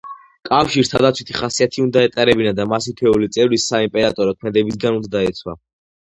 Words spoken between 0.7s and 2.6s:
თავდაცვითი ხასიათი უნდა ეტარებინა